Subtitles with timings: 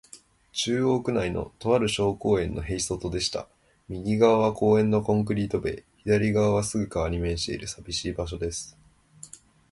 [0.53, 3.47] 中央区内の、とある小公園の塀外へいそとでした。
[3.87, 8.75] 右がわは公園のコンクリート塀べい、左がわはすぐ川に面している、さびしい場所です。